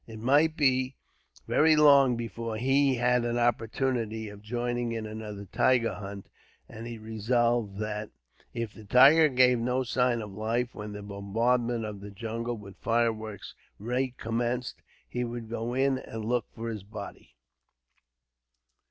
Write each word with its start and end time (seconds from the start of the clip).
It 0.07 0.17
might 0.17 0.57
be 0.57 0.95
very 1.47 1.75
long 1.75 2.17
before 2.17 2.57
he 2.57 2.95
had 2.95 3.23
an 3.23 3.37
opportunity 3.37 4.29
of 4.29 4.41
joining 4.41 4.93
in 4.93 5.05
another 5.05 5.45
tiger 5.51 5.93
hunt; 5.93 6.25
and 6.67 6.87
he 6.87 6.97
resolved 6.97 7.77
that, 7.77 8.09
if 8.51 8.73
the 8.73 8.83
tiger 8.83 9.29
gave 9.29 9.59
no 9.59 9.83
signs 9.83 10.23
of 10.23 10.31
life 10.31 10.73
when 10.73 10.93
the 10.93 11.03
bombardment 11.03 11.85
of 11.85 11.99
the 12.01 12.09
jungle 12.09 12.57
with 12.57 12.77
fireworks 12.81 13.53
recommenced, 13.77 14.77
he 15.07 15.23
would 15.23 15.51
go 15.51 15.75
in 15.75 15.99
and 15.99 16.25
look 16.25 16.47
for 16.55 16.69
his 16.69 16.81
body. 16.81 17.35